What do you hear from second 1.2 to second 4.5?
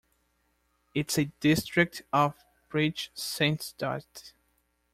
district of Prichsenstadt.